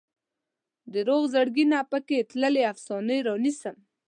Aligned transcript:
د 0.91 0.93
روغ 1.07 1.23
زړګي 1.33 1.65
نه 1.73 1.79
پکې 1.91 2.17
تللې 2.29 2.63
افسانې 2.71 3.17
رانیسم 3.27 3.75